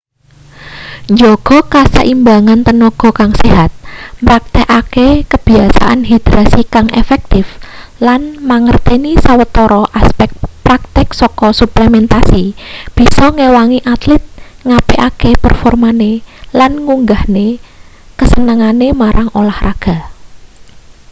[1.13, 3.71] njaga kaseimbangan tenaga kang sehat
[4.23, 7.45] mraktekake kebiasaan hidrasi kang efektif
[8.07, 10.29] lan mangerteni sawetara aspek
[10.65, 12.45] praktek saka suplementasi
[12.97, 14.23] bisa ngewangi atlit
[14.69, 16.11] ngapikake performane
[16.59, 17.47] lan ngunggahne
[18.19, 19.97] kasenengane marang olahraga